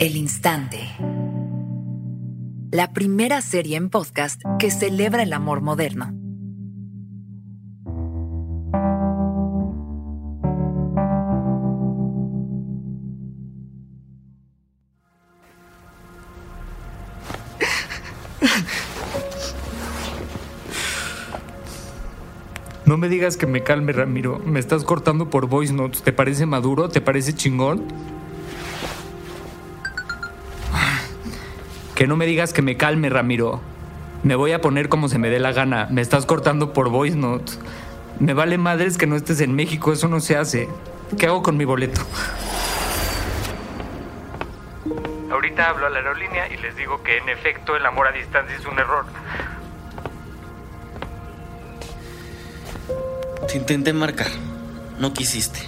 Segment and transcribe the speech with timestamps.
[0.00, 0.78] El Instante.
[2.70, 6.10] La primera serie en podcast que celebra el amor moderno.
[22.86, 24.38] No me digas que me calme, Ramiro.
[24.38, 26.02] Me estás cortando por voice notes.
[26.02, 26.88] ¿Te parece maduro?
[26.88, 28.19] ¿Te parece chingón?
[32.00, 33.60] Que no me digas que me calme, Ramiro.
[34.22, 35.86] Me voy a poner como se me dé la gana.
[35.90, 37.60] Me estás cortando por voice notes.
[38.18, 39.92] Me vale madres que no estés en México.
[39.92, 40.66] Eso no se hace.
[41.18, 42.00] ¿Qué hago con mi boleto?
[45.30, 48.56] Ahorita hablo a la aerolínea y les digo que en efecto el amor a distancia
[48.56, 49.04] es un error.
[53.46, 54.28] Te intenté marcar.
[54.98, 55.60] No quisiste.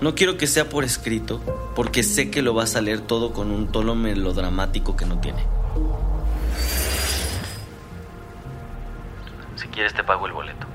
[0.00, 1.42] No quiero que sea por escrito,
[1.74, 5.55] porque sé que lo vas a leer todo con un tono melodramático que no tiene.
[9.56, 10.66] Si quieres te pago el boleto.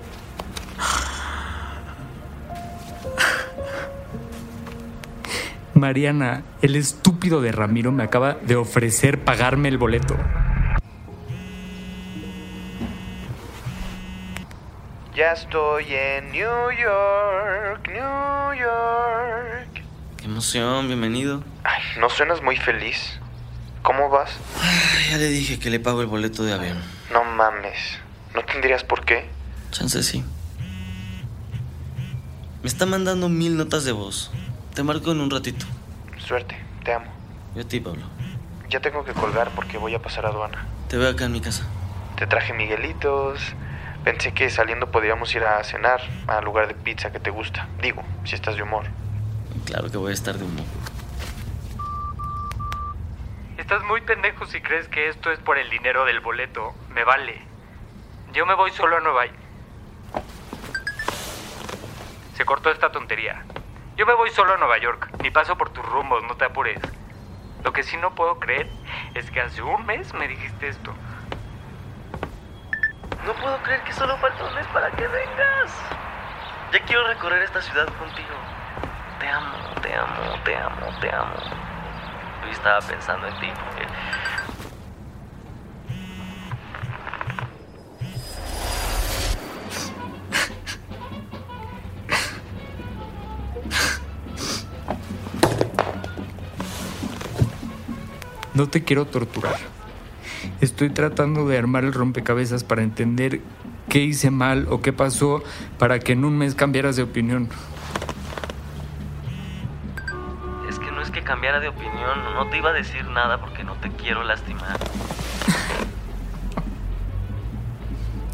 [5.73, 10.15] Mariana, el estúpido de Ramiro me acaba de ofrecer pagarme el boleto.
[15.15, 19.83] Ya estoy en New York, New York.
[20.17, 21.43] Qué emoción, bienvenido.
[21.63, 23.19] Ay, no suenas muy feliz.
[23.81, 24.29] ¿Cómo vas?
[24.61, 26.77] Ay, ya le dije que le pago el boleto de avión.
[27.11, 27.99] No mames.
[28.33, 29.27] ¿No tendrías por qué?
[29.71, 30.23] Chance sí.
[32.61, 34.31] Me está mandando mil notas de voz.
[34.75, 35.65] Te marco en un ratito.
[36.19, 37.07] Suerte, te amo.
[37.55, 38.03] Yo a ti, Pablo.
[38.69, 40.65] Ya tengo que colgar porque voy a pasar a aduana.
[40.87, 41.65] Te veo acá en mi casa.
[42.17, 43.41] Te traje miguelitos.
[44.03, 47.67] Pensé que saliendo podríamos ir a cenar al lugar de pizza que te gusta.
[47.81, 48.85] Digo, si estás de humor.
[49.65, 50.65] Claro que voy a estar de humor.
[53.71, 56.75] Estás muy pendejo si crees que esto es por el dinero del boleto.
[56.89, 57.41] Me vale.
[58.33, 59.39] Yo me voy solo a Nueva York.
[62.33, 63.45] Se cortó esta tontería.
[63.95, 65.09] Yo me voy solo a Nueva York.
[65.21, 66.81] Ni paso por tus rumbos, no te apures.
[67.63, 68.69] Lo que sí no puedo creer
[69.13, 70.93] es que hace un mes me dijiste esto.
[73.25, 75.81] No puedo creer que solo falta un mes para que vengas.
[76.73, 78.35] Ya quiero recorrer esta ciudad contigo.
[79.21, 81.80] Te amo, te amo, te amo, te amo.
[82.43, 83.87] Hoy estaba pensando en ti porque
[98.53, 99.55] No te quiero torturar.
[100.59, 103.41] Estoy tratando de armar el rompecabezas para entender
[103.89, 105.41] qué hice mal o qué pasó
[105.79, 107.49] para que en un mes cambiaras de opinión.
[111.31, 114.77] Cambiara de opinión, no te iba a decir nada porque no te quiero lastimar.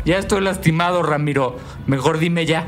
[0.03, 1.59] Ya estoy lastimado, Ramiro.
[1.85, 2.65] Mejor dime ya.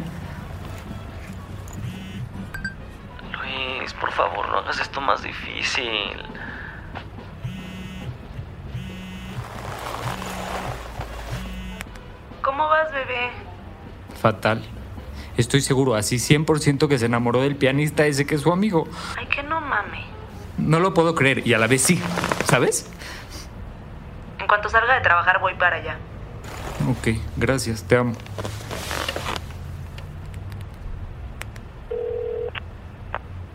[3.41, 6.21] Luis, por favor, no hagas esto más difícil.
[12.43, 13.31] ¿Cómo vas, bebé?
[14.21, 14.63] Fatal.
[15.37, 18.87] Estoy seguro, así 100% que se enamoró del pianista ese que es su amigo.
[19.17, 20.08] Ay, que no mame.
[20.69, 21.99] No lo puedo creer y a la vez sí.
[22.45, 22.87] ¿Sabes?
[24.37, 25.97] En cuanto salga de trabajar voy para allá.
[26.87, 28.13] Ok, gracias, te amo.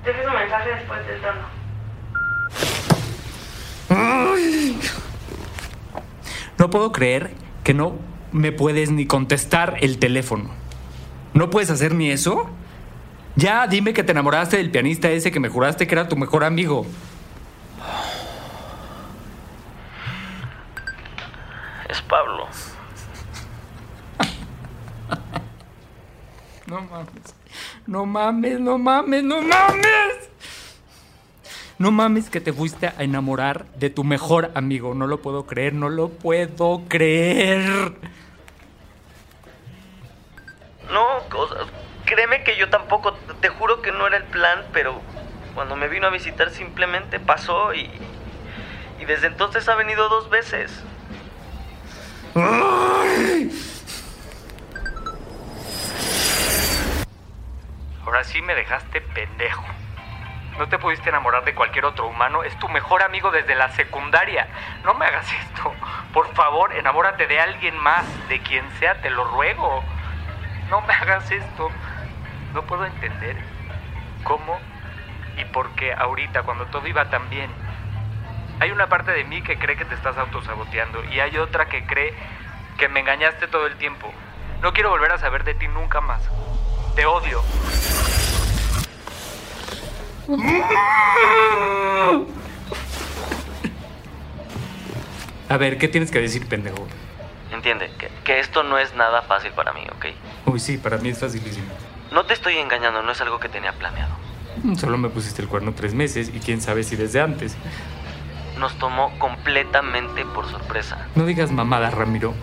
[0.04, 1.54] Deje su mensaje después del tono.
[6.58, 7.30] No puedo creer
[7.62, 7.96] que no
[8.32, 10.50] me puedes ni contestar el teléfono.
[11.32, 12.50] ¿No puedes hacer ni eso?
[13.36, 16.44] Ya, dime que te enamoraste del pianista ese que me juraste que era tu mejor
[16.44, 16.86] amigo.
[21.88, 22.46] Es Pablo.
[26.66, 27.34] No mames.
[27.86, 30.30] No mames, no mames, no mames.
[31.78, 34.94] No mames que te fuiste a enamorar de tu mejor amigo.
[34.94, 37.92] No lo puedo creer, no lo puedo creer.
[40.90, 41.66] No, cosas.
[42.04, 45.00] Créeme que yo tampoco, te juro que no era el plan, pero
[45.54, 47.90] cuando me vino a visitar simplemente pasó y.
[49.00, 50.82] Y desde entonces ha venido dos veces.
[58.04, 59.64] Ahora sí me dejaste pendejo.
[60.58, 62.44] No te pudiste enamorar de cualquier otro humano.
[62.44, 64.46] Es tu mejor amigo desde la secundaria.
[64.84, 65.74] No me hagas esto.
[66.12, 69.82] Por favor, enamórate de alguien más, de quien sea, te lo ruego.
[70.70, 71.70] No me hagas esto.
[72.54, 73.36] No puedo entender
[74.22, 74.58] cómo
[75.36, 77.50] y por qué ahorita, cuando todo iba tan bien,
[78.60, 81.84] Hay una parte de mí que cree que te estás autosaboteando y hay otra que
[81.84, 82.14] cree
[82.78, 84.12] que me engañaste todo el tiempo.
[84.62, 86.22] No quiero volver a saber de ti nunca más.
[86.94, 87.42] Te odio.
[95.48, 96.86] A ver, ¿qué tienes que decir, pendejo?
[97.52, 100.06] Entiende, que, que esto no es nada fácil para mí, ¿ok?
[100.46, 101.66] Uy, sí, para mí es facilísimo.
[102.12, 104.14] No te estoy engañando, no es algo que tenía planeado.
[104.76, 107.56] Solo me pusiste el cuerno tres meses y quién sabe si desde antes.
[108.58, 111.08] Nos tomó completamente por sorpresa.
[111.16, 112.34] No digas mamada, Ramiro.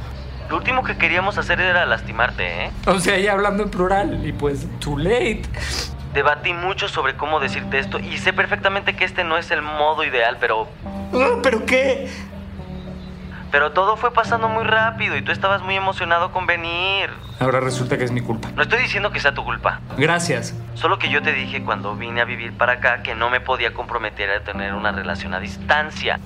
[0.49, 2.71] Lo último que queríamos hacer era lastimarte, ¿eh?
[2.85, 5.43] O sea, ya hablando en plural y pues too late.
[6.13, 10.03] Debatí mucho sobre cómo decirte esto y sé perfectamente que este no es el modo
[10.03, 10.67] ideal, pero...
[11.13, 12.09] Ah, ¿Pero qué?
[13.51, 17.09] Pero todo fue pasando muy rápido y tú estabas muy emocionado con venir.
[17.39, 18.50] Ahora resulta que es mi culpa.
[18.56, 19.81] No estoy diciendo que sea tu culpa.
[19.98, 20.56] Gracias.
[20.74, 23.74] Solo que yo te dije cuando vine a vivir para acá que no me podía
[23.74, 26.19] comprometer a tener una relación a distancia.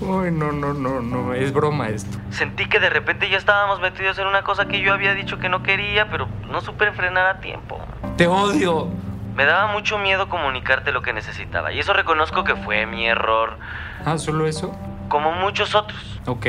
[0.00, 1.32] Uy, no, no, no, no.
[1.32, 2.18] Es broma esto.
[2.30, 5.48] Sentí que de repente ya estábamos metidos en una cosa que yo había dicho que
[5.48, 7.80] no quería, pero no supe frenar a tiempo.
[8.16, 8.88] Te odio.
[9.34, 13.56] Me daba mucho miedo comunicarte lo que necesitaba y eso reconozco que fue mi error,
[14.04, 14.76] Ah, ¿solo eso?
[15.08, 16.20] Como muchos otros.
[16.26, 16.46] Ok,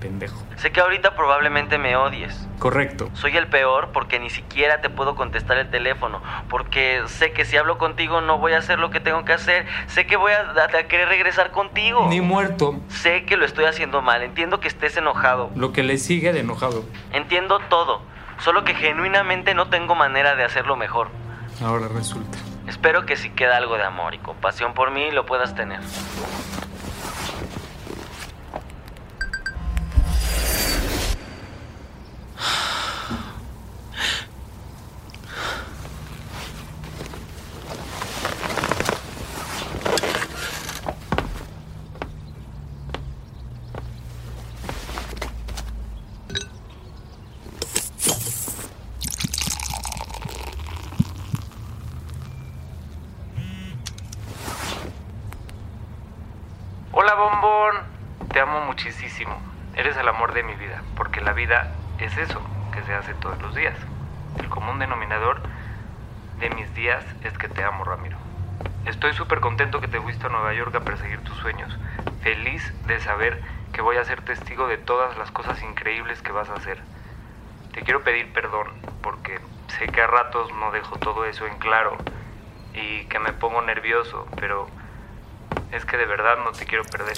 [0.00, 0.42] pendejo.
[0.56, 2.46] Sé que ahorita probablemente me odies.
[2.58, 3.10] Correcto.
[3.12, 7.56] Soy el peor porque ni siquiera te puedo contestar el teléfono, porque sé que si
[7.56, 10.52] hablo contigo no voy a hacer lo que tengo que hacer, sé que voy a,
[10.64, 12.06] a querer regresar contigo.
[12.08, 12.76] Ni muerto.
[12.88, 16.40] Sé que lo estoy haciendo mal, entiendo que estés enojado, Lo que le sigue de
[16.40, 16.84] enojado.
[17.12, 18.00] entiendo todo,
[18.38, 21.08] solo que genuinamente no tengo manera de hacerlo mejor.
[21.62, 22.38] Ahora resulta.
[22.66, 25.80] Espero que si queda algo de amor y compasión por mí lo puedas tener.
[56.98, 57.76] Hola, bombón.
[58.32, 59.38] Te amo muchísimo.
[59.74, 61.62] Eres el amor de mi vida, porque la vida
[61.98, 62.40] es eso
[62.72, 63.76] que se hace todos los días.
[64.38, 65.42] El común denominador
[66.40, 68.16] de mis días es que te amo, Ramiro.
[68.86, 71.70] Estoy súper contento que te fuiste a Nueva York a perseguir tus sueños.
[72.20, 73.42] Feliz de saber
[73.74, 76.82] que voy a ser testigo de todas las cosas increíbles que vas a hacer.
[77.74, 78.72] Te quiero pedir perdón
[79.02, 79.38] porque
[79.68, 82.00] sé que a ratos no dejo todo eso en claro
[82.72, 84.70] y que me pongo nervioso, pero
[85.72, 87.16] es que de verdad no te quiero perder.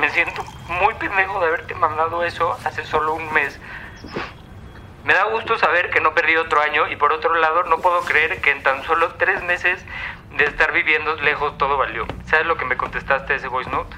[0.00, 3.58] Me siento muy pendejo de haberte mandado eso hace solo un mes.
[5.04, 8.00] Me da gusto saber que no perdí otro año y por otro lado no puedo
[8.00, 9.78] creer que en tan solo tres meses
[10.36, 12.06] de estar viviendo lejos todo valió.
[12.26, 13.94] ¿Sabes lo que me contestaste ese voice note?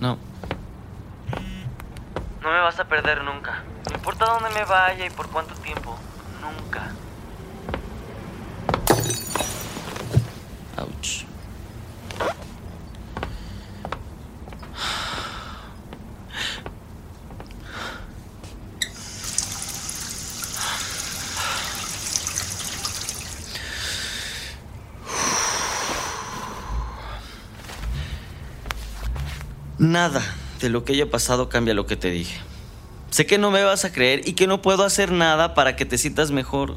[0.00, 0.18] No.
[2.42, 3.62] No me vas a perder nunca.
[3.88, 5.98] No importa dónde me vaya y por cuánto tiempo.
[6.40, 6.90] Nunca.
[10.76, 11.31] Ouch.
[29.82, 30.22] Nada
[30.60, 32.38] de lo que haya pasado cambia lo que te dije.
[33.10, 35.84] Sé que no me vas a creer y que no puedo hacer nada para que
[35.84, 36.76] te sientas mejor.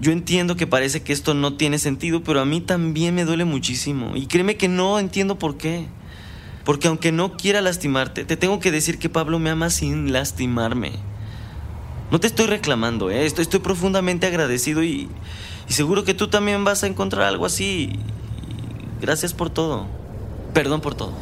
[0.00, 3.44] Yo entiendo que parece que esto no tiene sentido, pero a mí también me duele
[3.44, 4.16] muchísimo.
[4.16, 5.86] Y créeme que no entiendo por qué.
[6.64, 10.90] Porque aunque no quiera lastimarte, te tengo que decir que Pablo me ama sin lastimarme.
[12.10, 13.26] No te estoy reclamando, ¿eh?
[13.26, 15.08] estoy, profundamente agradecido y,
[15.68, 17.92] seguro que tú también vas a encontrar algo así.
[19.00, 19.86] Gracias por todo.
[20.52, 21.12] Perdón por todo.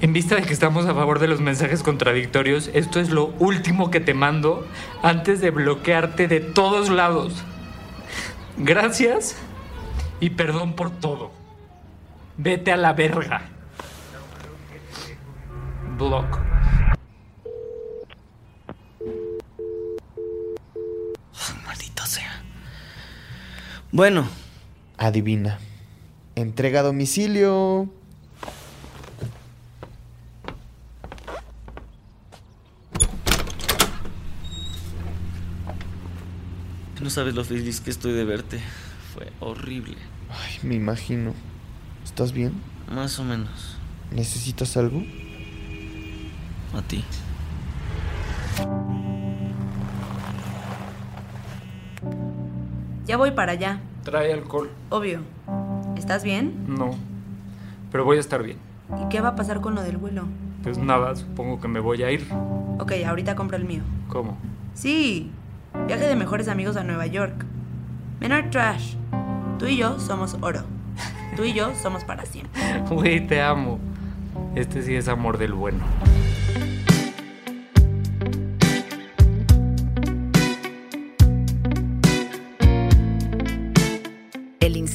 [0.00, 3.90] En vista de que estamos a favor de los mensajes contradictorios, esto es lo último
[3.90, 4.64] que te mando
[5.02, 7.42] antes de bloquearte de todos lados.
[8.56, 9.36] Gracias
[10.20, 11.32] y perdón por todo.
[12.36, 13.42] Vete a la verga.
[15.96, 16.38] Block.
[21.66, 22.40] Maldita sea.
[23.90, 24.28] Bueno,
[24.98, 25.58] Adivina.
[26.34, 27.88] Entrega a domicilio.
[37.08, 38.60] no sabes lo feliz que estoy de verte.
[39.14, 39.96] Fue horrible.
[40.28, 41.32] Ay, me imagino.
[42.04, 42.52] ¿Estás bien?
[42.86, 43.78] Más o menos.
[44.10, 45.02] ¿Necesitas algo?
[46.74, 47.02] A ti.
[53.06, 53.80] Ya voy para allá.
[54.08, 54.70] Trae alcohol.
[54.88, 55.20] Obvio.
[55.98, 56.64] ¿Estás bien?
[56.66, 56.92] No.
[57.92, 58.56] Pero voy a estar bien.
[59.04, 60.24] ¿Y qué va a pasar con lo del vuelo?
[60.62, 62.26] Pues nada, supongo que me voy a ir.
[62.78, 63.82] Ok, ahorita compro el mío.
[64.08, 64.38] ¿Cómo?
[64.72, 65.30] Sí.
[65.86, 67.44] Viaje de mejores amigos a Nueva York.
[68.18, 68.94] Menor trash.
[69.58, 70.62] Tú y yo somos oro.
[71.36, 72.62] Tú y yo somos para siempre.
[72.90, 73.78] Güey, te amo.
[74.54, 75.84] Este sí es amor del bueno.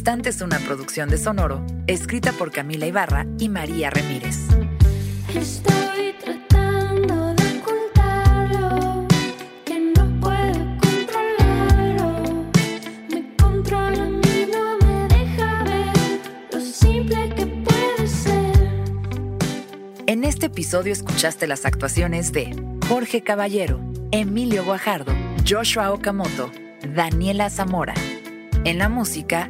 [0.03, 4.37] Instante es una producción de Sonoro, escrita por Camila Ibarra y María Ramírez.
[5.33, 9.07] Estoy tratando de ocultarlo,
[9.63, 12.51] que no puedo controlarlo.
[13.09, 15.95] Me controla a mí, no me deja ver
[16.51, 18.59] lo simple que puede ser.
[20.05, 22.53] En este episodio escuchaste las actuaciones de
[22.89, 23.79] Jorge Caballero,
[24.11, 25.13] Emilio Guajardo,
[25.49, 26.51] Joshua Okamoto,
[26.93, 27.93] Daniela Zamora.
[28.65, 29.49] En la música,